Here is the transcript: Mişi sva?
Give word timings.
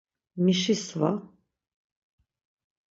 Mişi 0.43 0.75
sva? 0.85 1.11